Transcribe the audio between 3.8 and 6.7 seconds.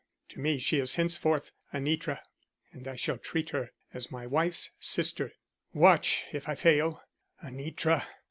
as my wife's sister. Watch if I